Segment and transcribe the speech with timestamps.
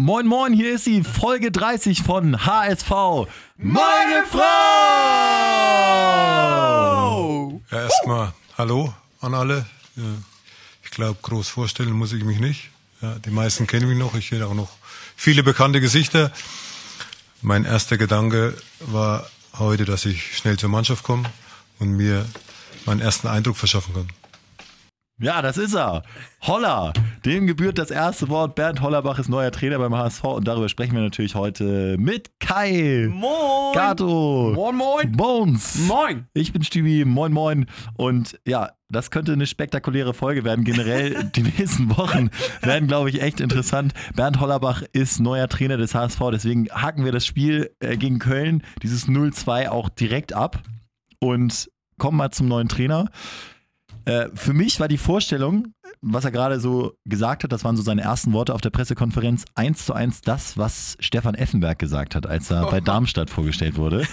[0.00, 2.88] Moin, moin, hier ist sie, Folge 30 von HSV.
[3.56, 4.40] Meine Frau!
[7.68, 9.66] Ja, erstmal Hallo an alle.
[9.96, 10.04] Ja,
[10.84, 12.70] ich glaube, groß vorstellen muss ich mich nicht.
[13.02, 14.14] Ja, die meisten kennen mich noch.
[14.14, 14.70] Ich kenne auch noch
[15.16, 16.30] viele bekannte Gesichter.
[17.42, 19.28] Mein erster Gedanke war
[19.58, 21.28] heute, dass ich schnell zur Mannschaft komme
[21.80, 22.24] und mir
[22.86, 24.08] meinen ersten Eindruck verschaffen kann.
[25.20, 26.04] Ja, das ist er.
[26.42, 26.92] Holler.
[27.24, 28.54] Dem gebührt das erste Wort.
[28.54, 33.08] Bernd Hollerbach ist neuer Trainer beim HSV und darüber sprechen wir natürlich heute mit Kai.
[33.10, 33.74] Moin.
[33.74, 34.52] Gato.
[34.54, 35.12] Moin, moin.
[35.12, 35.88] Bones.
[35.88, 36.28] Moin.
[36.34, 37.04] Ich bin Stübi.
[37.04, 37.66] Moin, moin.
[37.94, 40.64] Und ja, das könnte eine spektakuläre Folge werden.
[40.64, 42.30] Generell die nächsten Wochen
[42.62, 43.94] werden, glaube ich, echt interessant.
[44.14, 46.20] Bernd Hollerbach ist neuer Trainer des HSV.
[46.30, 50.62] Deswegen haken wir das Spiel äh, gegen Köln, dieses 0-2, auch direkt ab
[51.18, 53.10] und kommen mal zum neuen Trainer.
[54.08, 57.82] Äh, für mich war die Vorstellung, was er gerade so gesagt hat, das waren so
[57.82, 62.26] seine ersten Worte auf der Pressekonferenz, eins zu eins das, was Stefan Effenberg gesagt hat,
[62.26, 64.06] als er bei Darmstadt vorgestellt wurde.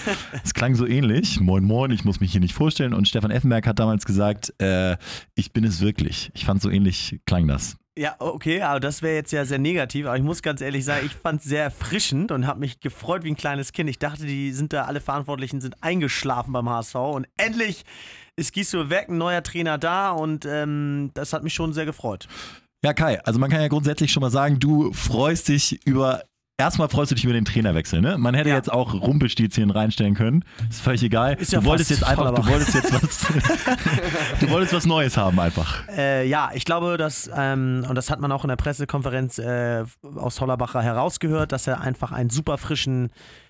[0.44, 1.40] Es klang so ähnlich.
[1.40, 2.94] Moin, moin, ich muss mich hier nicht vorstellen.
[2.94, 4.98] Und Stefan Effenberg hat damals gesagt, äh,
[5.34, 6.30] ich bin es wirklich.
[6.34, 7.78] Ich fand so ähnlich klang das.
[7.98, 10.08] Ja, okay, aber das wäre jetzt ja sehr negativ.
[10.08, 13.24] Aber ich muss ganz ehrlich sagen, ich fand es sehr erfrischend und habe mich gefreut
[13.24, 13.90] wie ein kleines Kind.
[13.90, 17.86] Ich dachte, die sind da, alle Verantwortlichen sind eingeschlafen beim HSV und endlich
[18.38, 22.28] ist Gisdol weg, ein neuer Trainer da und ähm, das hat mich schon sehr gefreut.
[22.84, 26.24] Ja, Kai, also man kann ja grundsätzlich schon mal sagen, du freust dich über
[26.58, 28.18] Erstmal freust du dich über den Trainerwechsel, ne?
[28.18, 28.56] Man hätte Ja.
[28.56, 30.46] jetzt auch Rumpelstilzchen reinstellen können.
[30.70, 31.34] Ist völlig egal.
[31.34, 33.28] Ist ja du wolltest jetzt einfach, du wolltest jetzt was,
[34.40, 35.86] du wolltest was Neues haben einfach.
[35.90, 39.84] Äh, ja, ich glaube, dass, ähm, und das hat man auch in der Pressekonferenz äh,
[40.16, 43.10] aus Hollerbacher herausgehört, dass er einfach einen super frischen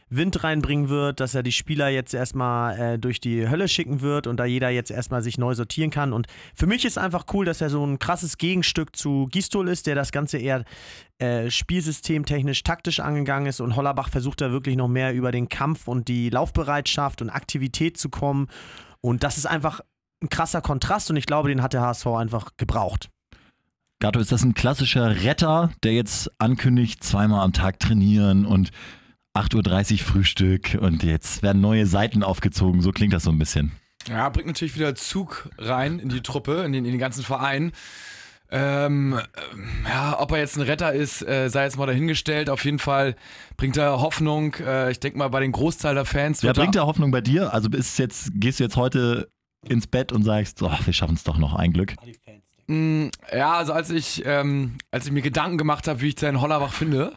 [0.10, 4.28] Wind reinbringen wird, dass er die Spieler jetzt erstmal äh, durch die Hölle schicken wird
[4.28, 6.14] und da jeder jetzt erstmal sich neu sortieren kann.
[6.14, 9.88] Und für mich ist einfach cool, dass er so ein krasses Gegenstück zu Gistol ist,
[9.88, 10.64] der das Ganze eher
[11.18, 15.88] äh, spielsystemtechnisch, taktisch angegangen ist und Hollerbach versucht da wirklich noch mehr über den Kampf
[15.88, 18.48] und die Laufbereitschaft und Aktivität zu kommen.
[19.02, 19.82] Und das ist einfach
[20.22, 23.10] ein krasser Kontrast und ich glaube, den hat der HSV einfach gebraucht.
[24.00, 28.72] Gato, ist das ein klassischer Retter, der jetzt ankündigt, zweimal am Tag trainieren und
[29.36, 32.82] 8.30 Uhr Frühstück und jetzt werden neue Seiten aufgezogen?
[32.82, 33.72] So klingt das so ein bisschen.
[34.08, 37.72] Ja, bringt natürlich wieder Zug rein in die Truppe, in den, in den ganzen Verein.
[38.52, 39.20] Ähm,
[39.54, 42.50] ähm, ja, ob er jetzt ein Retter ist, äh, sei jetzt mal dahingestellt.
[42.50, 43.16] Auf jeden Fall
[43.58, 44.54] bringt er Hoffnung.
[44.56, 46.44] Äh, ich denke mal, bei den Großteil der Fans.
[46.44, 47.54] Wird er- bringt da Hoffnung bei dir?
[47.54, 49.30] Also ist jetzt, gehst du jetzt heute
[49.68, 51.96] ins Bett und sagst, oh, wir schaffen es doch noch ein Glück.
[52.68, 56.40] Mm, Ja, also als ich, ähm, als ich mir Gedanken gemacht habe, wie ich seinen
[56.40, 57.14] Hollerbach finde,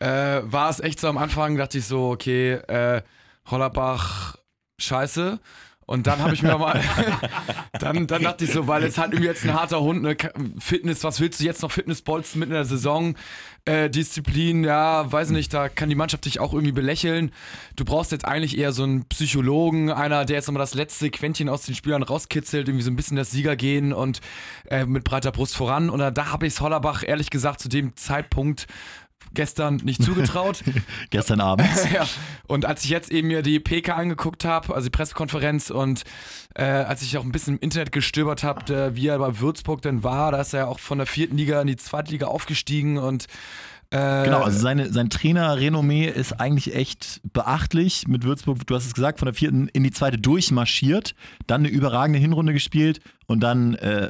[0.00, 3.02] äh, war es echt so am Anfang, dachte ich so, okay, äh,
[3.46, 4.36] Hollerbach,
[4.78, 5.40] scheiße.
[5.88, 6.82] Und dann habe ich mir mal,
[7.80, 10.18] dann, dann dachte ich so, weil es halt irgendwie jetzt ein harter Hund, ne,
[10.58, 13.14] Fitness, was willst du jetzt noch Fitnessbolzen mitten in der Saison?
[13.64, 17.32] Äh, Disziplin, ja, weiß nicht, da kann die Mannschaft dich auch irgendwie belächeln.
[17.76, 21.48] Du brauchst jetzt eigentlich eher so einen Psychologen, einer, der jetzt nochmal das letzte Quäntchen
[21.48, 24.20] aus den Spielern rauskitzelt, irgendwie so ein bisschen das Sieger gehen und
[24.70, 25.88] äh, mit breiter Brust voran.
[25.88, 28.66] Und da habe ich es Hollerbach ehrlich gesagt zu dem Zeitpunkt
[29.34, 30.62] gestern nicht zugetraut.
[31.10, 31.68] Gestern Abend.
[31.92, 32.06] ja.
[32.46, 36.04] Und als ich jetzt eben mir die PK angeguckt habe, also die Pressekonferenz und
[36.54, 40.02] äh, als ich auch ein bisschen im Internet gestöbert habe, wie er bei Würzburg denn
[40.02, 43.26] war, da ist er auch von der vierten Liga in die zweite Liga aufgestiegen und
[43.90, 48.06] äh, Genau, also seine, sein Trainerrenommee ist eigentlich echt beachtlich.
[48.06, 51.14] Mit Würzburg, du hast es gesagt, von der vierten in die zweite durchmarschiert,
[51.46, 54.08] dann eine überragende Hinrunde gespielt und dann äh,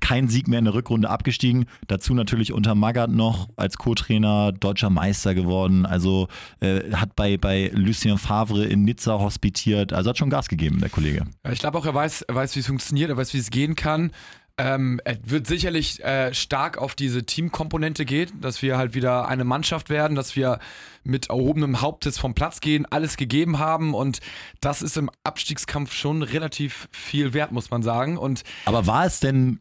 [0.00, 1.66] kein Sieg mehr in der Rückrunde abgestiegen.
[1.86, 5.86] Dazu natürlich unter Magath noch als Co-Trainer deutscher Meister geworden.
[5.86, 6.28] Also
[6.60, 9.92] äh, hat bei, bei Lucien Favre in Nizza hospitiert.
[9.92, 11.24] Also hat schon Gas gegeben, der Kollege.
[11.50, 13.74] Ich glaube auch, er weiß, er weiß, wie es funktioniert, er weiß, wie es gehen
[13.74, 14.10] kann.
[14.58, 19.44] Ähm, er wird sicherlich äh, stark auf diese Teamkomponente gehen, dass wir halt wieder eine
[19.44, 20.60] Mannschaft werden, dass wir
[21.04, 24.20] mit erhobenem Hauptes vom Platz gehen, alles gegeben haben und
[24.62, 28.16] das ist im Abstiegskampf schon relativ viel wert, muss man sagen.
[28.16, 29.60] Und Aber war es denn,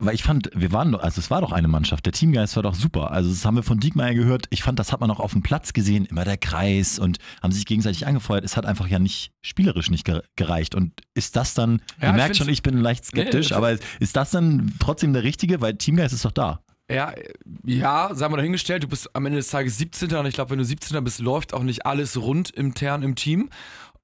[0.00, 2.62] weil ich fand, wir waren doch, also es war doch eine Mannschaft, der Teamgeist war
[2.62, 3.10] doch super.
[3.10, 4.46] Also das haben wir von Diekmeyer gehört.
[4.50, 7.50] Ich fand, das hat man auch auf dem Platz gesehen, immer der Kreis und haben
[7.52, 8.44] sich gegenseitig angefeuert.
[8.44, 10.74] Es hat einfach ja nicht spielerisch nicht ge- gereicht.
[10.76, 14.14] Und ist das dann, Ja, ihr merkt schon, ich bin leicht skeptisch, Nee, aber ist
[14.16, 15.60] das dann trotzdem der richtige?
[15.60, 16.60] Weil Teamgeist ist doch da.
[16.90, 17.12] Ja,
[17.66, 20.14] ja, sagen wir dahingestellt, du bist am Ende des Tages 17.
[20.14, 21.02] und ich glaube, wenn du 17.
[21.04, 23.50] bist, läuft auch nicht alles rund intern im Team.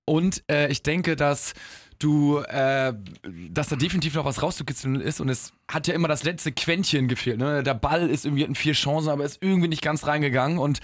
[0.07, 1.55] Und äh, ich denke, dass
[1.99, 2.93] du, äh,
[3.51, 7.09] dass da definitiv noch was rauszukitzeln ist und es hat ja immer das letzte Quäntchen
[7.09, 7.39] gefehlt.
[7.39, 7.63] Ne?
[7.63, 10.81] Der Ball ist irgendwie hatten vier Chancen, aber ist irgendwie nicht ganz reingegangen und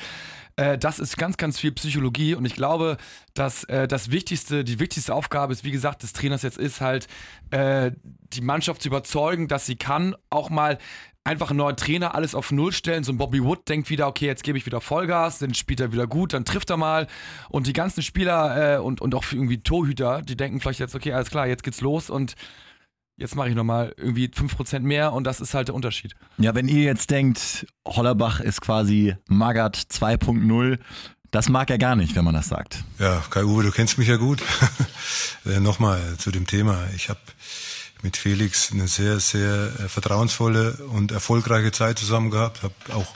[0.57, 2.97] äh, das ist ganz, ganz viel Psychologie und ich glaube,
[3.35, 7.07] dass äh, das Wichtigste, die wichtigste Aufgabe ist, wie gesagt, des Trainers jetzt ist halt,
[7.51, 7.93] äh,
[8.33, 10.79] die Mannschaft zu überzeugen, dass sie kann, auch mal
[11.25, 13.05] einfach ein neuer Trainer alles auf Null stellen.
[13.05, 15.93] So ein Bobby Wood denkt wieder, okay, jetzt gebe ich wieder Vollgas, dann spielt er
[15.93, 17.07] wieder gut, dann trifft er mal.
[17.49, 21.13] Und die ganzen Spieler äh, und, und auch irgendwie Torhüter, die denken vielleicht jetzt, okay,
[21.13, 22.35] alles klar, jetzt geht's los und
[23.17, 26.15] jetzt mache ich nochmal irgendwie 5% mehr und das ist halt der Unterschied.
[26.39, 30.79] Ja, wenn ihr jetzt denkt, Hollerbach ist quasi Magath 2.0,
[31.31, 32.83] das mag er gar nicht, wenn man das sagt.
[32.99, 34.43] Ja, Kai-Uwe, du kennst mich ja gut.
[35.45, 36.89] äh, Nochmal zu dem Thema.
[36.97, 37.21] Ich habe
[38.03, 42.63] mit Felix eine sehr, sehr äh, vertrauensvolle und erfolgreiche Zeit zusammen gehabt.
[42.63, 43.15] Habe auch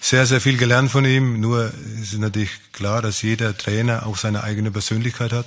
[0.00, 1.40] sehr, sehr viel gelernt von ihm.
[1.40, 5.46] Nur ist natürlich klar, dass jeder Trainer auch seine eigene Persönlichkeit hat.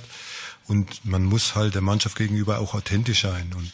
[0.66, 3.52] Und man muss halt der Mannschaft gegenüber auch authentisch sein.
[3.56, 3.70] Und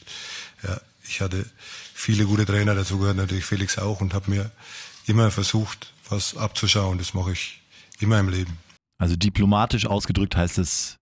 [0.62, 1.46] ja, ich hatte
[1.94, 4.50] viele gute Trainer, dazu gehört natürlich Felix auch und habe mir
[5.06, 6.98] immer versucht, was abzuschauen.
[6.98, 7.62] Das mache ich
[7.98, 8.58] immer im Leben.
[8.98, 10.96] Also diplomatisch ausgedrückt heißt es,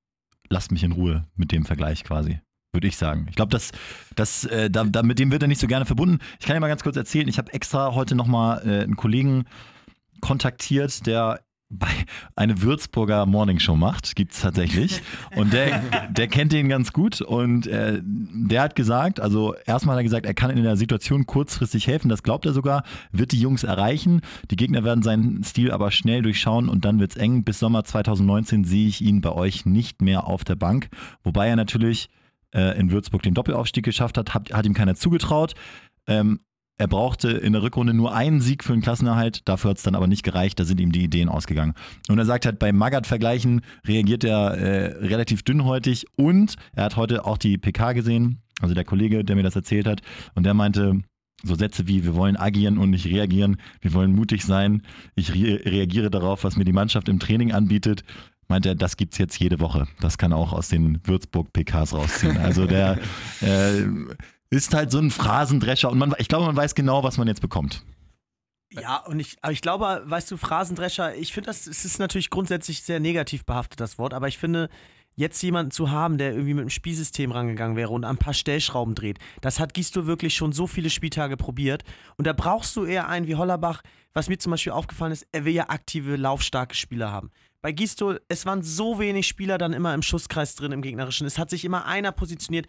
[0.48, 2.40] lasst mich in Ruhe mit dem Vergleich quasi.
[2.72, 3.26] Würde ich sagen.
[3.28, 3.72] Ich glaube, das,
[4.14, 6.18] das, äh, da, da, mit dem wird er nicht so gerne verbunden.
[6.38, 9.44] Ich kann dir mal ganz kurz erzählen, ich habe extra heute nochmal äh, einen Kollegen
[10.20, 11.40] kontaktiert, der
[11.70, 11.88] bei
[12.34, 15.02] eine Würzburger Morningshow macht, gibt es tatsächlich.
[15.36, 20.00] Und der, der kennt den ganz gut und äh, der hat gesagt, also erstmal hat
[20.00, 22.82] er gesagt, er kann in der Situation kurzfristig helfen, das glaubt er sogar,
[23.12, 24.20] wird die Jungs erreichen.
[24.50, 27.44] Die Gegner werden seinen Stil aber schnell durchschauen und dann wird es eng.
[27.44, 30.88] Bis Sommer 2019 sehe ich ihn bei euch nicht mehr auf der Bank.
[31.22, 32.08] Wobei er natürlich
[32.54, 35.54] äh, in Würzburg den Doppelaufstieg geschafft hat, hat, hat ihm keiner zugetraut.
[36.06, 36.40] Ähm,
[36.80, 39.94] er brauchte in der Rückrunde nur einen Sieg für den Klassenerhalt, dafür hat es dann
[39.94, 41.74] aber nicht gereicht, da sind ihm die Ideen ausgegangen.
[42.08, 47.26] Und er sagt halt, bei Magath-Vergleichen reagiert er äh, relativ dünnhäutig und er hat heute
[47.26, 50.00] auch die PK gesehen, also der Kollege, der mir das erzählt hat,
[50.34, 51.02] und der meinte,
[51.42, 54.80] so Sätze wie, wir wollen agieren und nicht reagieren, wir wollen mutig sein,
[55.14, 58.04] ich re reagiere darauf, was mir die Mannschaft im Training anbietet,
[58.50, 59.86] meint er, das gibt es jetzt jede Woche.
[60.00, 62.36] Das kann auch aus den Würzburg-PKs rausziehen.
[62.36, 62.98] Also der
[63.40, 63.84] äh,
[64.50, 67.40] ist halt so ein Phrasendrescher und man, ich glaube, man weiß genau, was man jetzt
[67.40, 67.84] bekommt.
[68.72, 72.30] Ja, und ich, aber ich glaube, weißt du, Phrasendrescher, ich finde, das es ist natürlich
[72.30, 74.68] grundsätzlich sehr negativ behaftet, das Wort, aber ich finde,
[75.16, 78.94] jetzt jemanden zu haben, der irgendwie mit dem Spielsystem rangegangen wäre und ein paar Stellschrauben
[78.94, 81.84] dreht, das hat Gisto wirklich schon so viele Spieltage probiert.
[82.16, 85.44] Und da brauchst du eher einen wie Hollerbach, was mir zum Beispiel aufgefallen ist, er
[85.44, 87.30] will ja aktive, laufstarke Spieler haben.
[87.62, 91.26] Bei Gisto, es waren so wenig Spieler dann immer im Schusskreis drin im Gegnerischen.
[91.26, 92.66] Es hat sich immer einer positioniert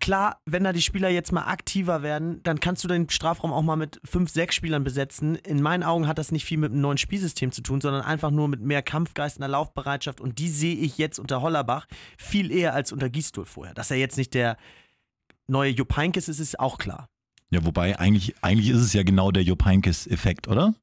[0.00, 3.62] klar, wenn da die Spieler jetzt mal aktiver werden, dann kannst du den Strafraum auch
[3.62, 5.36] mal mit fünf, sechs Spielern besetzen.
[5.36, 8.30] In meinen Augen hat das nicht viel mit einem neuen Spielsystem zu tun, sondern einfach
[8.30, 10.20] nur mit mehr Kampfgeist, einer Laufbereitschaft.
[10.20, 11.86] Und die sehe ich jetzt unter Hollerbach
[12.18, 13.74] viel eher als unter Gistol vorher.
[13.74, 14.56] Dass er jetzt nicht der
[15.46, 17.08] neue Jupp Heynckes ist, ist auch klar.
[17.50, 20.74] Ja, wobei eigentlich, eigentlich ist es ja genau der Jupp Heynckes-Effekt, oder?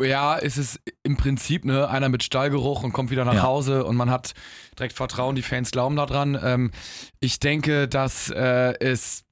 [0.00, 3.42] Ja, es ist im Prinzip ne, einer mit Stallgeruch und kommt wieder nach ja.
[3.42, 4.34] Hause und man hat
[4.78, 6.38] direkt Vertrauen, die Fans glauben daran.
[6.40, 6.70] Ähm,
[7.18, 9.25] ich denke, dass äh, es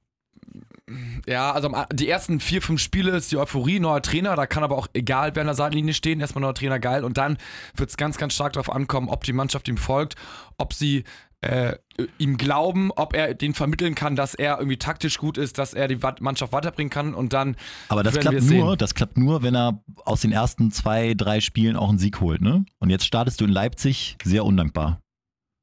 [1.27, 4.77] ja, also die ersten vier, fünf Spiele ist die Euphorie, neuer Trainer, da kann aber
[4.77, 7.37] auch egal wer an der Seitenlinie stehen, erstmal neuer Trainer geil und dann
[7.75, 10.15] wird es ganz, ganz stark darauf ankommen, ob die Mannschaft ihm folgt,
[10.57, 11.03] ob sie
[11.41, 11.77] äh,
[12.17, 15.87] ihm glauben, ob er den vermitteln kann, dass er irgendwie taktisch gut ist, dass er
[15.87, 17.55] die Mannschaft weiterbringen kann und dann.
[17.89, 21.75] Aber das klappt nur, das klappt nur, wenn er aus den ersten zwei, drei Spielen
[21.75, 22.65] auch einen Sieg holt, ne?
[22.79, 25.01] Und jetzt startest du in Leipzig sehr undankbar.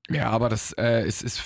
[0.09, 1.43] Ja, aber das äh, ist, ist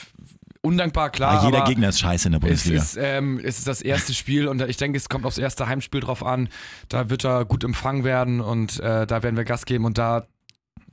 [0.66, 1.42] undankbar, klar.
[1.42, 2.78] Ja, jeder Gegner ist scheiße in der Bundesliga.
[2.78, 5.66] Es ist, ähm, es ist das erste Spiel und ich denke, es kommt aufs erste
[5.68, 6.48] Heimspiel drauf an.
[6.88, 10.26] Da wird er gut empfangen werden und äh, da werden wir Gas geben und da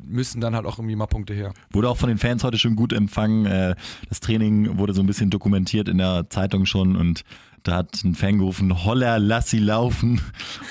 [0.06, 1.54] müssen dann halt auch irgendwie mal Punkte her.
[1.72, 3.46] Wurde auch von den Fans heute schon gut empfangen.
[3.46, 3.76] Äh,
[4.10, 7.24] das Training wurde so ein bisschen dokumentiert in der Zeitung schon und
[7.64, 10.22] da hat ein Fan gerufen, Holler, lass sie laufen.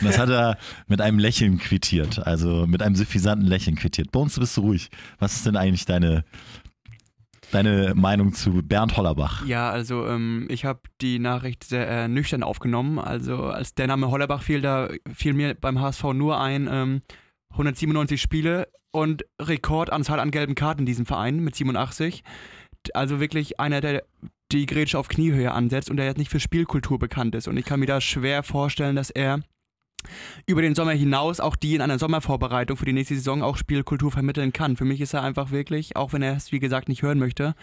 [0.00, 4.14] Und das hat er mit einem Lächeln quittiert, also mit einem suffisanten Lächeln quittiert.
[4.14, 4.90] Uns bist du ruhig.
[5.18, 6.24] Was ist denn eigentlich deine,
[7.52, 9.44] deine Meinung zu Bernd Hollerbach?
[9.46, 12.98] Ja, also ähm, ich habe die Nachricht sehr äh, nüchtern aufgenommen.
[12.98, 17.02] Also als der Name Hollerbach fiel, da fiel mir beim HSV nur ein, ähm,
[17.50, 22.22] 197 Spiele und Rekordanzahl an gelben Karten in diesem Verein mit 87.
[22.94, 24.04] Also wirklich einer, der
[24.50, 27.48] die Grätsche auf Kniehöhe ansetzt und der jetzt nicht für Spielkultur bekannt ist.
[27.48, 29.40] Und ich kann mir da schwer vorstellen, dass er
[30.46, 34.10] über den Sommer hinaus auch die in einer Sommervorbereitung für die nächste Saison auch Spielkultur
[34.10, 34.76] vermitteln kann.
[34.76, 37.54] Für mich ist er einfach wirklich, auch wenn er es wie gesagt nicht hören möchte,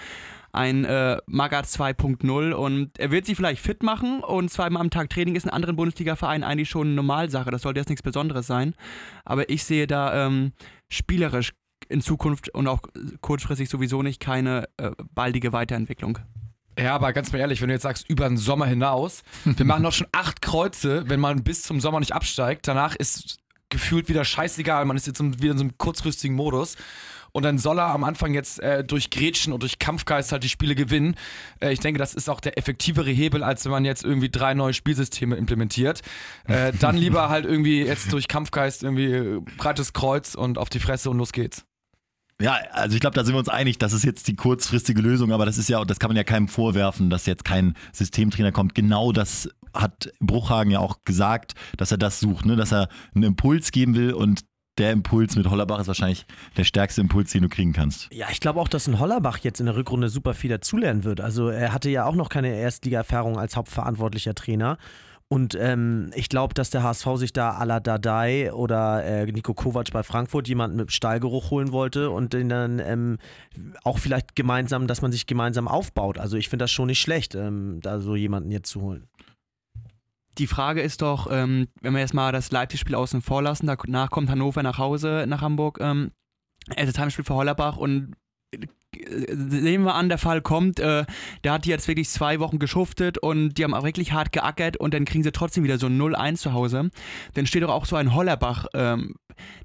[0.52, 5.10] ein äh, Magath 2.0 und er wird sich vielleicht fit machen und zweimal am Tag
[5.10, 7.52] Training ist in anderen Bundesliga-Vereinen eigentlich schon eine Normalsache.
[7.52, 8.74] Das sollte jetzt nichts Besonderes sein.
[9.26, 10.54] Aber ich sehe da ähm,
[10.90, 11.54] spielerisch
[11.88, 12.82] in Zukunft und auch
[13.22, 16.20] kurzfristig sowieso nicht keine äh, baldige Weiterentwicklung.
[16.82, 19.84] Ja, aber ganz mal ehrlich, wenn du jetzt sagst, über den Sommer hinaus, wir machen
[19.84, 22.68] doch schon acht Kreuze, wenn man bis zum Sommer nicht absteigt.
[22.68, 23.38] Danach ist
[23.70, 26.76] gefühlt wieder scheißegal, man ist jetzt wieder in so einem kurzfristigen Modus.
[27.32, 30.50] und dann soll er am Anfang jetzt äh, durch Gretchen und durch Kampfgeist halt die
[30.50, 31.16] Spiele gewinnen.
[31.62, 34.54] Äh, ich denke, das ist auch der effektivere Hebel, als wenn man jetzt irgendwie drei
[34.54, 36.02] neue Spielsysteme implementiert.
[36.48, 41.10] Äh, dann lieber halt irgendwie jetzt durch Kampfgeist irgendwie breites Kreuz und auf die Fresse
[41.10, 41.66] und los geht's.
[42.42, 45.34] Ja, also ich glaube, da sind wir uns einig, das ist jetzt die kurzfristige Lösung,
[45.34, 48.76] aber das ist ja, das kann man ja keinem vorwerfen, dass jetzt kein Systemtrainer kommt.
[48.76, 52.56] Genau das hat Bruchhagen ja auch gesagt, dass er das sucht, ne?
[52.56, 54.46] dass er einen Impuls geben will und
[54.78, 58.08] der Impuls mit Hollerbach ist wahrscheinlich der stärkste Impuls, den du kriegen kannst.
[58.14, 61.20] Ja, ich glaube auch, dass ein Hollerbach jetzt in der Rückrunde super viel dazulernen wird.
[61.20, 64.78] Also er hatte ja auch noch keine Erstliga-Erfahrung als hauptverantwortlicher Trainer.
[65.32, 69.54] Und ähm, ich glaube, dass der HSV sich da à la Dadai oder äh, Nico
[69.54, 73.20] Kovac bei Frankfurt jemanden mit Stallgeruch holen wollte und den dann ähm,
[73.84, 76.18] auch vielleicht gemeinsam, dass man sich gemeinsam aufbaut.
[76.18, 79.08] Also ich finde das schon nicht schlecht, ähm, da so jemanden jetzt zu holen.
[80.40, 84.10] Die Frage ist doch, ähm, wenn wir jetzt mal das Leipzig-Spiel außen vor lassen, danach
[84.10, 86.10] kommt Hannover nach Hause, nach Hamburg, ähm,
[86.76, 88.16] erstes Heimspiel für Hollerbach und
[89.34, 91.06] nehmen wir an, der Fall kommt, äh,
[91.44, 94.94] der hat jetzt wirklich zwei Wochen geschuftet und die haben auch wirklich hart geackert und
[94.94, 96.90] dann kriegen sie trotzdem wieder so 0-1 zu Hause.
[97.34, 99.16] Dann steht doch auch so ein Hollerbach ähm,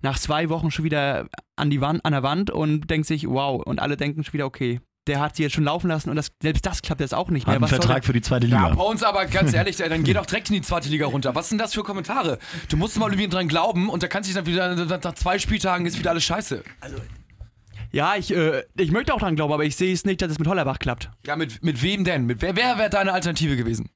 [0.03, 1.27] nach zwei Wochen schon wieder
[1.57, 4.47] an, die Wand, an der Wand und denkt sich, wow, und alle denken schon wieder,
[4.47, 7.29] okay, der hat sie jetzt schon laufen lassen und das, selbst das klappt jetzt auch
[7.29, 7.57] nicht mehr.
[7.57, 8.69] Hat einen Vertrag für die zweite Liga.
[8.69, 11.35] Ja, bei uns aber ganz ehrlich, dann geh doch direkt in die zweite Liga runter.
[11.35, 12.39] Was sind das für Kommentare?
[12.69, 15.85] Du musst mal irgendwie dran glauben und da kannst du dann wieder nach zwei Spieltagen
[15.87, 16.63] ist wieder alles scheiße.
[16.81, 16.97] Also
[17.95, 20.39] ja, ich, äh, ich möchte auch dran glauben, aber ich sehe es nicht, dass es
[20.39, 21.11] mit Hollerbach klappt.
[21.27, 22.27] Ja, mit, mit wem denn?
[22.27, 23.89] Mit wer wer wäre deine Alternative gewesen?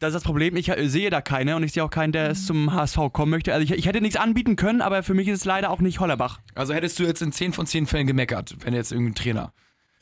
[0.00, 2.30] Das ist das Problem, ich äh, sehe da keine und ich sehe auch keinen, der
[2.30, 3.54] es zum HSV kommen möchte.
[3.54, 6.00] Also ich, ich, hätte nichts anbieten können, aber für mich ist es leider auch nicht
[6.00, 6.40] Hollerbach.
[6.56, 9.52] Also hättest du jetzt in 10 von 10 Fällen gemeckert, wenn jetzt irgendein Trainer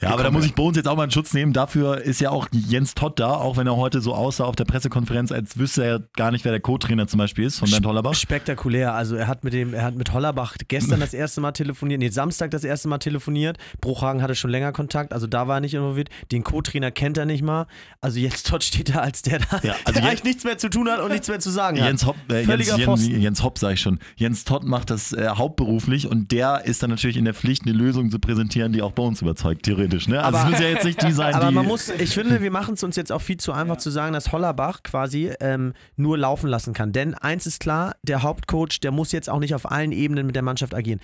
[0.02, 1.52] ja, aber da muss ich Bones jetzt auch mal einen Schutz nehmen.
[1.52, 4.64] Dafür ist ja auch Jens Todd da, auch wenn er heute so aussah auf der
[4.64, 8.14] Pressekonferenz, als wüsste er gar nicht, wer der Co-Trainer zum Beispiel ist von Bernd Hollerbach.
[8.14, 8.94] Spektakulär.
[8.94, 12.08] Also er hat mit dem, er hat mit Hollerbach gestern das erste Mal telefoniert, nee,
[12.08, 13.58] Samstag das erste Mal telefoniert.
[13.80, 16.08] Bruchhagen hatte schon länger Kontakt, also da war er nicht involviert.
[16.32, 17.66] Den Co-Trainer kennt er nicht mal.
[18.00, 20.68] Also Jens Todd steht da als der da, ja, also der eigentlich nichts mehr zu
[20.68, 22.08] tun hat und nichts mehr zu sagen Jens hat.
[22.08, 23.98] Hopp, äh, Jens, Jens, Jens Hopp, sag ich schon.
[24.16, 27.72] Jens Todd macht das äh, hauptberuflich und der ist dann natürlich in der Pflicht, eine
[27.72, 29.91] Lösung zu präsentieren, die auch bei uns überzeugt, theoretisch.
[30.08, 30.22] Ne?
[30.22, 32.82] Also aber, jetzt nicht die sein, Aber die man muss, ich finde, wir machen es
[32.82, 36.72] uns jetzt auch viel zu einfach zu sagen, dass Hollerbach quasi ähm, nur laufen lassen
[36.72, 36.92] kann.
[36.92, 40.36] Denn eins ist klar, der Hauptcoach, der muss jetzt auch nicht auf allen Ebenen mit
[40.36, 41.00] der Mannschaft agieren.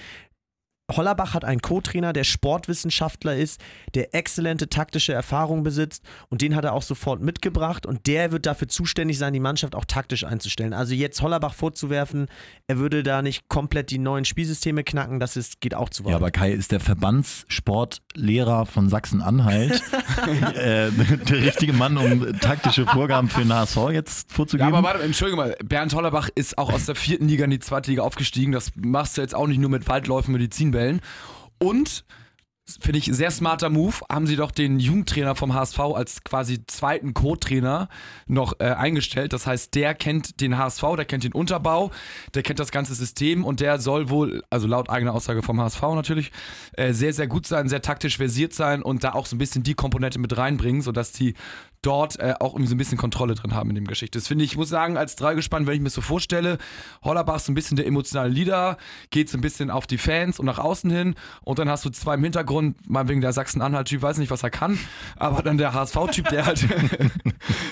[0.90, 3.60] Hollerbach hat einen Co-Trainer, der Sportwissenschaftler ist,
[3.94, 8.46] der exzellente taktische Erfahrung besitzt und den hat er auch sofort mitgebracht und der wird
[8.46, 10.72] dafür zuständig sein, die Mannschaft auch taktisch einzustellen.
[10.72, 12.28] Also jetzt Hollerbach vorzuwerfen,
[12.68, 16.12] er würde da nicht komplett die neuen Spielsysteme knacken, das ist, geht auch zu weit.
[16.12, 16.80] Ja, aber Kai ist der
[18.18, 19.82] Verbandssportlehrer von Sachsen-Anhalt
[20.54, 24.70] äh, der richtige Mann, um taktische Vorgaben für den HSV jetzt vorzugeben.
[24.70, 27.60] Ja, aber warte, entschuldige mal, Bernd Hollerbach ist auch aus der vierten Liga in die
[27.60, 28.52] zweite Liga aufgestiegen.
[28.52, 31.00] Das machst du jetzt auch nicht nur mit Waldläufen, Medizinbällen.
[31.58, 32.04] Und
[32.80, 37.14] finde ich sehr smarter Move, haben sie doch den Jugendtrainer vom HSV als quasi zweiten
[37.14, 37.88] Co-Trainer
[38.26, 39.32] noch äh, eingestellt.
[39.32, 41.90] Das heißt, der kennt den HSV, der kennt den Unterbau,
[42.34, 45.80] der kennt das ganze System und der soll wohl, also laut eigener Aussage vom HSV
[45.94, 46.30] natürlich,
[46.72, 49.62] äh, sehr, sehr gut sein, sehr taktisch versiert sein und da auch so ein bisschen
[49.62, 51.34] die Komponente mit reinbringen, sodass die
[51.82, 54.18] dort äh, auch irgendwie so ein bisschen Kontrolle drin haben in dem Geschichte.
[54.18, 56.58] Das finde ich, ich muss sagen, als Dreigespann, wenn ich mir so vorstelle,
[57.02, 58.76] Hollerbach ist so ein bisschen der emotionale Leader,
[59.10, 61.90] geht so ein bisschen auf die Fans und nach außen hin und dann hast du
[61.90, 64.78] zwei im Hintergrund, mal wegen der Sachsen-Anhalt-Typ, weiß nicht, was er kann,
[65.16, 66.62] aber dann der HSV-Typ, der halt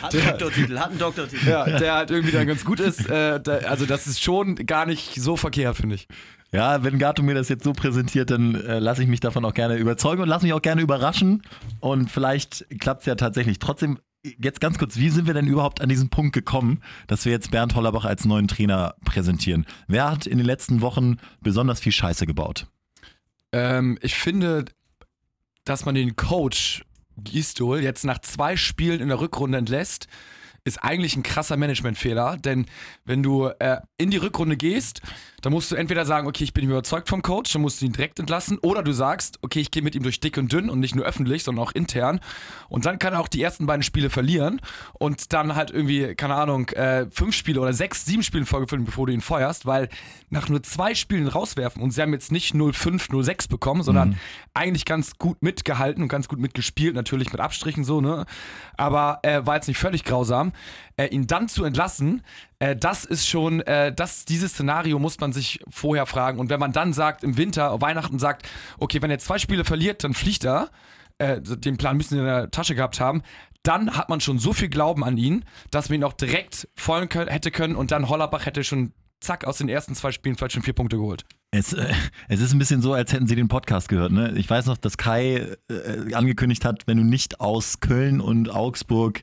[0.02, 1.48] hat einen Doktortitel, hat einen Doktortitel.
[1.48, 3.08] Ja, der halt irgendwie dann ganz gut ist.
[3.08, 6.08] Äh, der, also das ist schon gar nicht so verkehrt, finde ich.
[6.52, 9.54] Ja, wenn Gato mir das jetzt so präsentiert, dann äh, lasse ich mich davon auch
[9.54, 11.42] gerne überzeugen und lasse mich auch gerne überraschen.
[11.80, 13.58] Und vielleicht klappt es ja tatsächlich.
[13.58, 17.32] Trotzdem, jetzt ganz kurz, wie sind wir denn überhaupt an diesen Punkt gekommen, dass wir
[17.32, 19.66] jetzt Bernd Hollerbach als neuen Trainer präsentieren?
[19.88, 22.66] Wer hat in den letzten Wochen besonders viel Scheiße gebaut?
[23.52, 24.66] Ähm, ich finde,
[25.64, 26.84] dass man den Coach
[27.18, 30.06] Gistol jetzt nach zwei Spielen in der Rückrunde entlässt,
[30.64, 32.66] ist eigentlich ein krasser Managementfehler, denn
[33.04, 35.00] wenn du äh, in die Rückrunde gehst,
[35.46, 37.92] dann musst du entweder sagen, okay, ich bin überzeugt vom Coach, dann musst du ihn
[37.92, 40.80] direkt entlassen, oder du sagst, okay, ich gehe mit ihm durch dick und dünn und
[40.80, 42.18] nicht nur öffentlich, sondern auch intern.
[42.68, 44.60] Und dann kann er auch die ersten beiden Spiele verlieren
[44.94, 48.66] und dann halt irgendwie, keine Ahnung, äh, fünf Spiele oder sechs, sieben Spiele in Folge
[48.66, 49.88] füllen, bevor du ihn feuerst, weil
[50.30, 54.16] nach nur zwei Spielen rauswerfen und sie haben jetzt nicht 0-5, 0-6 bekommen, sondern mhm.
[54.52, 58.26] eigentlich ganz gut mitgehalten und ganz gut mitgespielt, natürlich mit Abstrichen so, ne?
[58.76, 60.50] Aber er äh, war jetzt nicht völlig grausam
[60.96, 62.22] äh, ihn dann zu entlassen,
[62.58, 66.38] äh, das ist schon, äh, das, dieses Szenario muss man sich vorher fragen.
[66.38, 68.48] Und wenn man dann sagt, im Winter, Weihnachten sagt,
[68.78, 70.70] okay, wenn er zwei Spiele verliert, dann fliegt er,
[71.18, 73.22] äh, den Plan müssen sie in der Tasche gehabt haben,
[73.62, 77.08] dann hat man schon so viel Glauben an ihn, dass man ihn auch direkt feuern
[77.08, 80.52] können, hätte können und dann Hollerbach hätte schon zack, aus den ersten zwei Spielen vielleicht
[80.52, 81.24] schon vier Punkte geholt.
[81.50, 81.92] Es, äh,
[82.28, 84.12] es ist ein bisschen so, als hätten sie den Podcast gehört.
[84.12, 84.32] Ne?
[84.36, 89.22] Ich weiß noch, dass Kai äh, angekündigt hat, wenn du nicht aus Köln und Augsburg,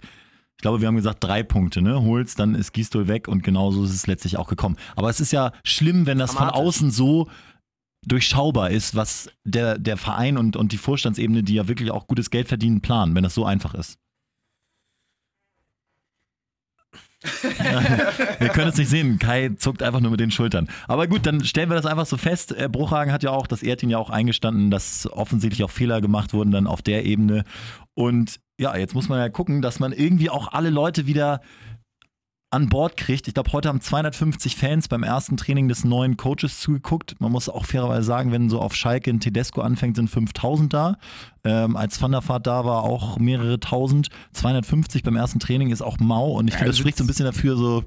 [0.64, 3.94] glaube, wir haben gesagt, drei Punkte ne, holst, dann ist Gistol weg und genauso ist
[3.94, 4.78] es letztlich auch gekommen.
[4.96, 7.30] Aber es ist ja schlimm, wenn das von außen so
[8.06, 12.32] durchschaubar ist, was der, der Verein und, und die Vorstandsebene, die ja wirklich auch gutes
[12.32, 14.00] Geld verdienen, planen, wenn das so einfach ist.
[18.40, 19.18] wir können es nicht sehen.
[19.18, 20.68] Kai zuckt einfach nur mit den Schultern.
[20.88, 22.52] Aber gut, dann stellen wir das einfach so fest.
[22.52, 26.02] Äh, Bruchhagen hat ja auch, das ehrt ihn ja auch eingestanden, dass offensichtlich auch Fehler
[26.02, 27.46] gemacht wurden dann auf der Ebene.
[27.96, 31.42] Und ja, jetzt muss man ja gucken, dass man irgendwie auch alle Leute wieder
[32.50, 33.28] an Bord kriegt.
[33.28, 37.16] Ich glaube, heute haben 250 Fans beim ersten Training des neuen Coaches zugeguckt.
[37.20, 40.98] Man muss auch fairerweise sagen, wenn so auf Schalke ein Tedesco anfängt, sind 5000 da.
[41.44, 44.10] Ähm, als Van der Vaart da war, auch mehrere tausend.
[44.34, 47.08] 250 beim ersten Training ist auch mau und ich Ja, finde, das spricht so ein
[47.08, 47.86] bisschen dafür, so,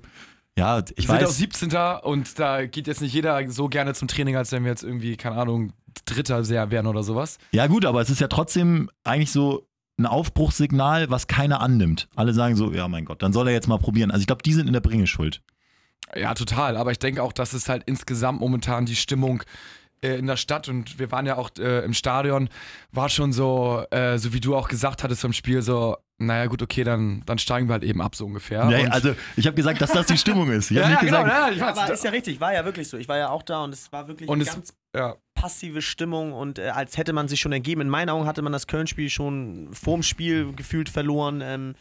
[0.59, 1.37] ja, ich Wir sind auch weiß.
[1.37, 1.71] 17.
[2.03, 5.17] und da geht jetzt nicht jeder so gerne zum Training, als wenn wir jetzt irgendwie,
[5.17, 5.75] keine Ahnung,
[6.07, 7.39] Dritter sehr wären oder sowas.
[7.53, 12.09] Ja, gut, aber es ist ja trotzdem eigentlich so ein Aufbruchssignal, was keiner annimmt.
[12.17, 14.11] Alle sagen so, ja, mein Gott, dann soll er jetzt mal probieren.
[14.11, 15.43] Also ich glaube, die sind in der Bringe schuld.
[16.15, 16.77] Ja, total.
[16.77, 19.43] Aber ich denke auch, dass es halt insgesamt momentan die Stimmung
[20.03, 22.49] äh, in der Stadt und wir waren ja auch äh, im Stadion,
[22.93, 26.63] war schon so, äh, so wie du auch gesagt hattest vom Spiel, so, naja, gut,
[26.63, 28.69] okay, dann, dann steigen wir halt eben ab, so ungefähr.
[28.71, 30.71] Ja, Und- also ich habe gesagt, dass das die Stimmung ist.
[30.71, 31.79] Ich ja, habe ja, nicht genau, gesagt, ja, ich weiß.
[31.79, 32.99] Aber ist ja richtig, war ja wirklich so.
[32.99, 35.17] Ich war ja auch da und es war wirklich Und eine es- ganz ja.
[35.37, 37.83] Passive Stimmung und äh, als hätte man sich schon ergeben.
[37.83, 41.41] In meinen Augen hatte man das Köln-Spiel schon vorm Spiel gefühlt verloren.
[41.41, 41.75] Ähm,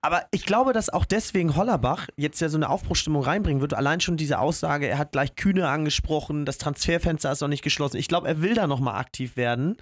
[0.00, 3.74] aber ich glaube, dass auch deswegen Hollerbach jetzt ja so eine Aufbruchstimmung reinbringen wird.
[3.74, 7.96] Allein schon diese Aussage, er hat gleich Kühne angesprochen, das Transferfenster ist noch nicht geschlossen.
[7.96, 9.76] Ich glaube, er will da nochmal aktiv werden.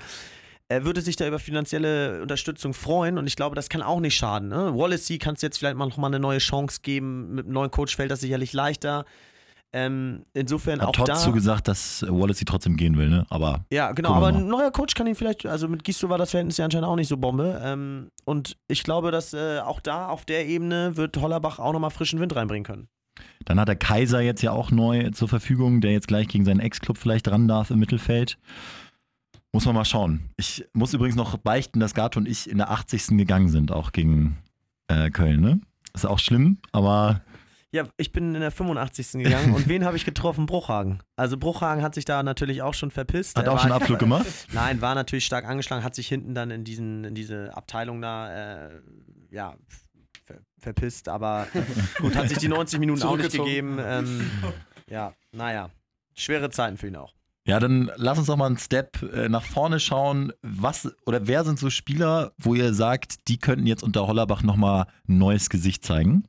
[0.69, 4.17] Er würde sich da über finanzielle Unterstützung freuen und ich glaube, das kann auch nicht
[4.17, 4.49] schaden.
[4.49, 4.73] Ne?
[4.75, 7.35] Wallacey kannst du jetzt vielleicht mal nochmal eine neue Chance geben.
[7.35, 9.05] Mit einem neuen Coach fällt das sicherlich leichter.
[9.77, 11.15] Ähm, insofern hat auch Todd da.
[11.15, 13.27] zugesagt, dass Wallacey trotzdem gehen will, ne?
[13.29, 16.31] Aber Ja, genau, aber ein neuer Coach kann ihn vielleicht, also mit Gisto war das
[16.31, 17.61] Verhältnis ja anscheinend auch nicht so Bombe.
[17.61, 21.91] Ähm, und ich glaube, dass äh, auch da, auf der Ebene, wird Hollerbach auch nochmal
[21.91, 22.87] frischen Wind reinbringen können.
[23.47, 26.61] dann hat der Kaiser jetzt ja auch neu zur Verfügung, der jetzt gleich gegen seinen
[26.61, 28.39] Ex-Club vielleicht ran darf im Mittelfeld.
[29.53, 30.31] Muss man mal schauen.
[30.37, 33.09] Ich muss übrigens noch beichten, dass Gato und ich in der 80.
[33.19, 34.39] gegangen sind, auch gegen
[34.87, 35.61] äh, Köln, ne?
[35.95, 37.23] Ist auch schlimm, aber
[37.75, 39.25] Ja, ich bin in der 85.
[39.25, 40.47] gegangen und wen habe ich getroffen?
[40.47, 41.03] Bruchhagen.
[41.17, 43.37] Also Bruchhagen hat sich da natürlich auch schon verpisst.
[43.37, 44.25] hat Er auch schon Abflug gemacht.
[44.53, 48.69] Nein, war natürlich stark angeschlagen, hat sich hinten dann in, diesen, in diese Abteilung da,
[48.69, 48.81] äh,
[49.33, 49.57] ja,
[50.25, 51.49] ver verpisst, aber
[51.99, 53.81] gut, hat sich die 90 Minuten auch nicht gegeben.
[53.85, 54.31] Ähm,
[54.89, 55.69] ja, naja,
[56.15, 57.13] schwere Zeiten für ihn auch.
[57.45, 60.33] Ja, dann lass uns doch mal einen Step äh, nach vorne schauen.
[60.43, 64.87] Was oder wer sind so Spieler, wo ihr sagt, die könnten jetzt unter Hollerbach nochmal
[65.09, 66.29] ein neues Gesicht zeigen?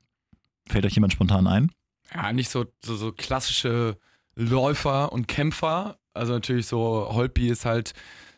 [0.69, 1.71] Fällt euch jemand spontan ein?
[2.13, 3.97] ja, nicht so, so, so klassische
[4.35, 5.97] Läufer und Kämpfer.
[6.13, 7.93] Also natürlich so, Holpi ist halt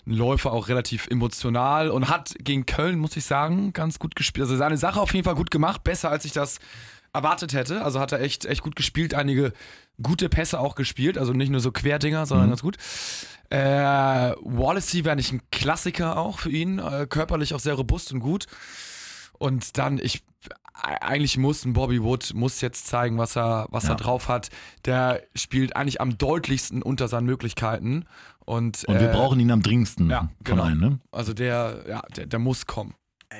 [0.05, 4.45] ein Läufer auch relativ emotional und hat gegen Köln, muss ich sagen, ganz gut gespielt.
[4.45, 6.59] Also seine Sache auf jeden Fall gut gemacht, besser als ich das
[7.13, 7.83] erwartet hätte.
[7.83, 9.51] Also hat er echt, echt gut gespielt, einige
[10.01, 12.51] gute Pässe auch gespielt, also nicht nur so Querdinger, sondern Mhm.
[12.51, 12.77] ganz gut.
[13.49, 13.57] Äh,
[14.41, 18.45] Wallacey wäre nicht ein Klassiker auch für ihn, äh, körperlich auch sehr robust und gut.
[19.39, 20.23] Und dann, ich,
[20.73, 23.91] eigentlich muss ein Bobby Wood muss jetzt zeigen, was er, was Ja.
[23.91, 24.49] er drauf hat.
[24.85, 28.05] Der spielt eigentlich am deutlichsten unter seinen Möglichkeiten.
[28.45, 30.63] Und, Und wir äh, brauchen ihn am dringendsten ja, von genau.
[30.63, 30.99] allen, ne?
[31.11, 32.93] Also der, ja, der, der muss kommen.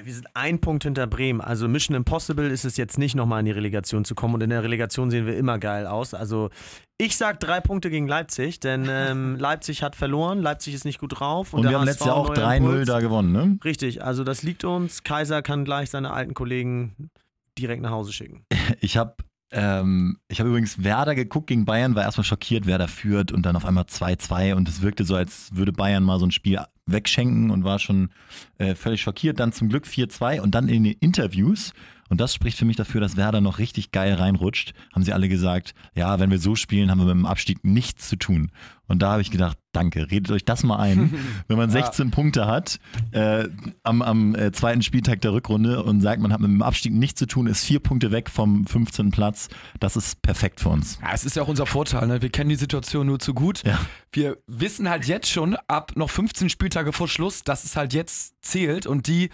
[0.03, 1.41] Wir sind ein Punkt hinter Bremen.
[1.41, 4.35] Also Mission Impossible ist es jetzt nicht nochmal in die Relegation zu kommen.
[4.35, 6.13] Und in der Relegation sehen wir immer geil aus.
[6.13, 6.49] Also
[6.97, 11.19] ich sag drei Punkte gegen Leipzig, denn ähm, Leipzig hat verloren, Leipzig ist nicht gut
[11.19, 11.53] drauf.
[11.53, 12.87] Und der wir haben HSV letztes Jahr auch neuer 3-0 Impuls.
[12.87, 13.59] da gewonnen, ne?
[13.63, 15.03] Richtig, also das liegt uns.
[15.03, 17.09] Kaiser kann gleich seine alten Kollegen
[17.57, 18.45] direkt nach Hause schicken.
[18.79, 19.15] Ich habe
[19.51, 23.55] ähm, ich habe übrigens Werder geguckt gegen Bayern, war erstmal schockiert, Werder führt und dann
[23.55, 27.51] auf einmal 2-2 und es wirkte so, als würde Bayern mal so ein Spiel wegschenken
[27.51, 28.09] und war schon
[28.57, 29.39] äh, völlig schockiert.
[29.39, 31.73] Dann zum Glück 4-2 und dann in den Interviews,
[32.09, 35.29] und das spricht für mich dafür, dass Werder noch richtig geil reinrutscht, haben sie alle
[35.29, 38.51] gesagt, ja, wenn wir so spielen, haben wir mit dem Abstieg nichts zu tun.
[38.87, 41.13] Und da habe ich gedacht, danke, redet euch das mal ein.
[41.47, 42.79] wenn man 16 Punkte hat
[43.11, 43.47] äh,
[43.83, 47.19] am, am äh, zweiten Spieltag der Rückrunde und sagt, man hat mit dem Abstieg nichts
[47.19, 49.11] zu tun, ist vier Punkte weg vom 15.
[49.11, 50.99] Platz, das ist perfekt für uns.
[51.01, 52.21] Ja, es ist ja auch unser Vorteil, ne?
[52.21, 53.63] Wir kennen die Situation nur zu gut.
[53.63, 53.79] Ja.
[54.11, 58.35] Wir wissen halt jetzt schon, ab noch 15 Spieltage vor Schluss, dass es halt jetzt
[58.41, 59.29] zählt und die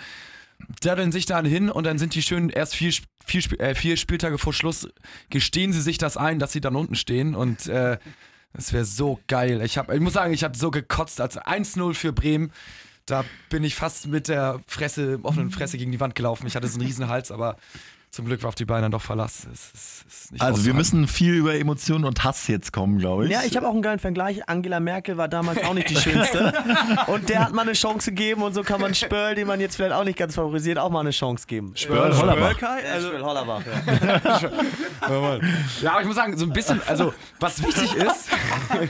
[0.82, 2.93] daddeln sich dann hin und dann sind die schön erst vier,
[3.26, 4.88] vier, äh, vier Spieltage vor Schluss,
[5.30, 7.97] gestehen sie sich das ein, dass sie dann unten stehen und äh,
[8.54, 9.62] das wäre so geil.
[9.63, 12.52] Ich, hab, ich muss sagen, ich habe so gekotzt, als 1-0 für Bremen.
[13.06, 16.47] Da bin ich fast mit der Fresse, offenen Fresse gegen die Wand gelaufen.
[16.47, 17.58] Ich hatte so einen riesen Hals, aber
[18.13, 19.47] zum Glück war auf die Beine doch Verlass.
[19.52, 23.32] Es nicht Also wir müssen viel über Emotionen und Hass jetzt kommen, glaube ich.
[23.32, 24.47] Ja, ich habe auch einen geilen Vergleich.
[24.47, 26.54] Angela Merkel war damals auch nicht die schönste.
[27.08, 29.76] Und der hat mal eine Chance gegeben und so kann man Spörl, den man jetzt
[29.76, 31.73] vielleicht auch nicht ganz favorisiert, auch mal eine Chance geben.
[31.76, 32.62] Spörl Hollerbach.
[32.62, 34.39] Also, Spörl Hollerbach, ja.
[35.82, 38.30] Ja, aber ich muss sagen, so ein bisschen, also was wichtig ist,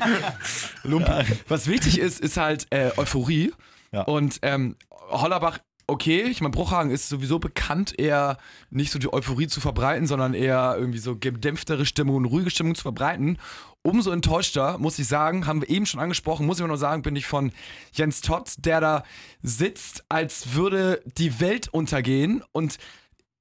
[0.84, 3.54] Lumpi, was wichtig ist, ist halt äh, Euphorie.
[3.92, 4.02] Ja.
[4.02, 4.76] Und ähm,
[5.10, 8.38] Hollerbach, okay, ich meine, Bruchhagen ist sowieso bekannt, eher
[8.70, 12.76] nicht so die Euphorie zu verbreiten, sondern eher irgendwie so gedämpftere Stimmung und ruhige Stimmung
[12.76, 13.38] zu verbreiten.
[13.82, 17.16] Umso enttäuschter, muss ich sagen, haben wir eben schon angesprochen, muss ich nur sagen, bin
[17.16, 17.52] ich von
[17.92, 19.04] Jens Todd, der da
[19.42, 22.78] sitzt, als würde die Welt untergehen und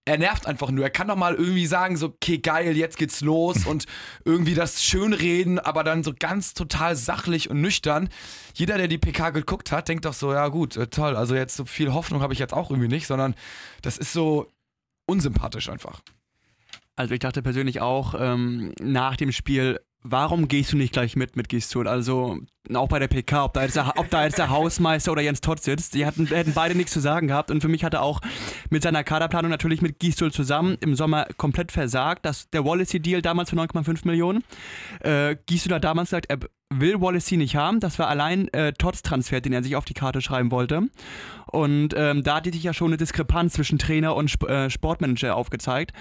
[0.04, 0.84] er nervt einfach nur.
[0.84, 3.86] Er kann doch mal irgendwie sagen, so, okay, geil, jetzt geht's los und
[4.24, 8.08] irgendwie das Schönreden, aber dann so ganz total sachlich und nüchtern.
[8.54, 11.56] Jeder, der die PK geguckt hat, denkt doch so, ja gut, äh, toll, also jetzt
[11.56, 13.34] so viel Hoffnung habe ich jetzt auch irgendwie nicht, sondern
[13.82, 14.48] das ist so
[15.06, 16.00] unsympathisch einfach.
[16.96, 21.36] Also ich dachte persönlich auch ähm, nach dem Spiel, warum gehst du nicht gleich mit
[21.36, 21.88] mit Gistul?
[21.88, 22.38] Also
[22.74, 25.40] auch bei der PK, ob da jetzt der, ob da jetzt der Hausmeister oder Jens
[25.40, 28.02] Todd sitzt, die hatten, hätten beide nichts zu sagen gehabt und für mich hat er
[28.02, 28.20] auch
[28.70, 32.24] mit seiner Kaderplanung natürlich mit Gistul zusammen im Sommer komplett versagt.
[32.24, 34.44] Das, der Wallacey-Deal damals für 9,5 Millionen.
[35.00, 36.38] Äh, Gistul hat damals gesagt, er
[36.70, 37.80] will Wallacey nicht haben.
[37.80, 40.82] Das war allein äh, Todds Transfer, den er sich auf die Karte schreiben wollte.
[41.46, 45.36] Und ähm, da hatte sich ja schon eine Diskrepanz zwischen Trainer und Sp äh, Sportmanager
[45.36, 45.92] aufgezeigt.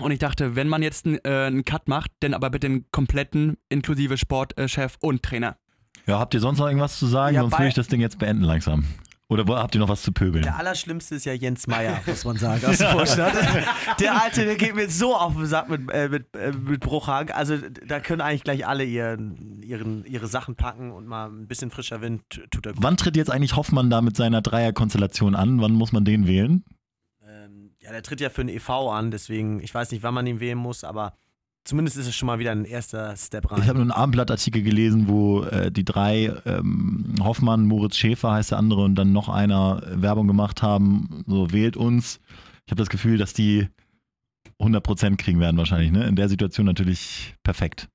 [0.00, 2.84] Und ich dachte, wenn man jetzt einen, äh, einen Cut macht, dann aber bitte den
[2.90, 5.56] kompletten, inklusive Sportchef und Trainer.
[6.06, 7.34] Ja, habt ihr sonst noch irgendwas zu sagen?
[7.34, 8.84] Ja, Sonst würde ich das Ding jetzt beenden langsam.
[9.28, 10.44] Oder wo- habt ihr noch was zu pöbeln?
[10.44, 13.34] Der Allerschlimmste ist ja Jens Meyer, muss man sagen, aus dem Vorstand.
[13.98, 17.34] Der Alte, der geht mir so auf den Sack mit, äh, mit, äh, mit Bruchhagen.
[17.34, 17.56] Also
[17.88, 22.00] da können eigentlich gleich alle ihren, ihren, ihre Sachen packen und mal ein bisschen frischer
[22.02, 22.82] Wind tut er gut.
[22.84, 25.60] Wann tritt jetzt eigentlich Hoffmann da mit seiner Dreierkonstellation an?
[25.60, 26.64] Wann muss man den wählen?
[27.86, 30.40] Ja, der tritt ja für den EV an, deswegen, ich weiß nicht, wann man ihn
[30.40, 31.12] wählen muss, aber
[31.62, 33.62] zumindest ist es schon mal wieder ein erster Step rein.
[33.62, 38.50] Ich habe nur einen Abendblattartikel gelesen, wo äh, die drei, ähm, Hoffmann, Moritz Schäfer heißt
[38.50, 42.18] der andere und dann noch einer äh, Werbung gemacht haben, so wählt uns.
[42.66, 43.68] Ich habe das Gefühl, dass die
[44.60, 45.92] 100% kriegen werden wahrscheinlich.
[45.92, 46.08] Ne?
[46.08, 47.88] In der Situation natürlich perfekt.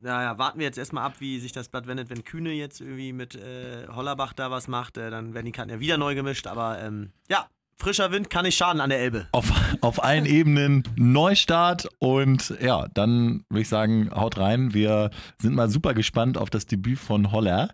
[0.00, 3.12] Naja, warten wir jetzt erstmal ab, wie sich das Blatt wendet, wenn Kühne jetzt irgendwie
[3.12, 6.46] mit äh, Hollerbach da was macht, äh, dann werden die Karten ja wieder neu gemischt,
[6.46, 9.28] aber ähm, ja, frischer Wind kann nicht schaden an der Elbe.
[9.32, 14.74] Auf, auf allen Ebenen Neustart und ja, dann würde ich sagen, haut rein.
[14.74, 15.10] Wir
[15.40, 17.70] sind mal super gespannt auf das Debüt von Holler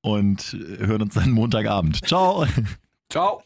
[0.00, 2.06] und hören uns dann Montagabend.
[2.06, 2.46] Ciao!
[3.10, 3.42] Ciao.